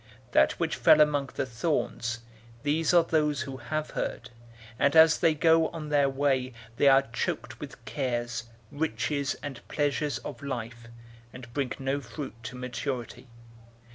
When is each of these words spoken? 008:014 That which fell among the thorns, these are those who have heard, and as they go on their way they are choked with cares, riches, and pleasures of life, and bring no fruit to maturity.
008:014 0.29 0.31
That 0.31 0.51
which 0.53 0.75
fell 0.77 0.99
among 0.99 1.29
the 1.35 1.45
thorns, 1.45 2.19
these 2.63 2.91
are 2.91 3.03
those 3.03 3.41
who 3.41 3.57
have 3.57 3.91
heard, 3.91 4.31
and 4.79 4.95
as 4.95 5.19
they 5.19 5.35
go 5.35 5.67
on 5.67 5.89
their 5.89 6.09
way 6.09 6.53
they 6.77 6.87
are 6.87 7.03
choked 7.13 7.59
with 7.59 7.85
cares, 7.85 8.45
riches, 8.71 9.35
and 9.43 9.61
pleasures 9.67 10.17
of 10.17 10.41
life, 10.41 10.87
and 11.31 11.53
bring 11.53 11.73
no 11.77 12.01
fruit 12.01 12.33
to 12.41 12.55
maturity. 12.55 13.27